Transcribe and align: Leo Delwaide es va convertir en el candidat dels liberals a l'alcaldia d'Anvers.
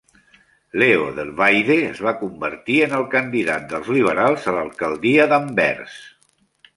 Leo 0.83 1.03
Delwaide 1.17 1.75
es 1.89 1.99
va 2.05 2.13
convertir 2.21 2.77
en 2.85 2.95
el 2.99 3.05
candidat 3.11 3.67
dels 3.73 3.91
liberals 3.99 4.49
a 4.53 4.55
l'alcaldia 4.57 5.29
d'Anvers. 5.35 5.99